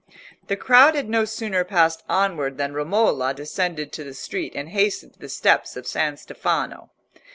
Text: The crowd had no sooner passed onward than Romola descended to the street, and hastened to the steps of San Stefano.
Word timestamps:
The 0.47 0.57
crowd 0.57 0.95
had 0.95 1.07
no 1.09 1.25
sooner 1.25 1.63
passed 1.63 2.01
onward 2.09 2.57
than 2.57 2.73
Romola 2.73 3.35
descended 3.35 3.91
to 3.91 4.03
the 4.03 4.15
street, 4.15 4.53
and 4.55 4.69
hastened 4.69 5.13
to 5.13 5.19
the 5.19 5.29
steps 5.29 5.77
of 5.77 5.85
San 5.85 6.17
Stefano. 6.17 6.89